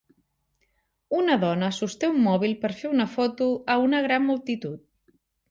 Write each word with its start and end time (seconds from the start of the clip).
Una 1.17 1.35
dona 1.43 1.69
sosté 1.79 2.09
un 2.13 2.17
mòbil 2.29 2.57
per 2.65 2.73
fer 2.81 2.91
una 2.93 3.07
foto 3.17 3.51
a 3.75 3.77
una 3.85 4.01
gran 4.09 4.27
multitud. 4.33 4.83